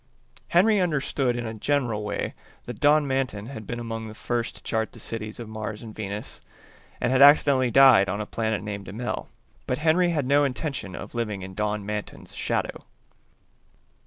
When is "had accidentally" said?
7.11-7.69